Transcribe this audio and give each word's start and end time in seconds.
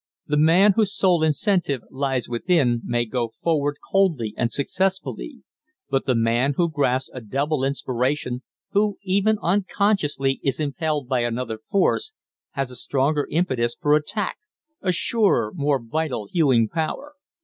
The 0.25 0.35
man 0.35 0.71
whose 0.75 0.95
sole 0.95 1.21
incentive 1.21 1.81
lies 1.91 2.27
within 2.27 2.81
may 2.83 3.05
go 3.05 3.33
forward 3.43 3.77
coldly 3.91 4.33
and 4.35 4.51
successfully; 4.51 5.43
but 5.91 6.07
the 6.07 6.15
man 6.15 6.53
who 6.57 6.71
grasps 6.71 7.11
a 7.13 7.21
double 7.21 7.63
inspiration, 7.63 8.41
who, 8.71 8.97
even 9.03 9.37
unconsciously, 9.43 10.39
is 10.43 10.59
impelled 10.59 11.07
by 11.07 11.19
another 11.19 11.59
force, 11.69 12.15
has 12.53 12.71
a 12.71 12.75
stronger 12.75 13.27
impetus 13.29 13.77
for 13.79 13.95
attack, 13.95 14.37
a 14.81 14.91
surer, 14.91 15.53
more 15.53 15.79
vital 15.79 16.27
hewing 16.31 16.67
power. 16.67 17.13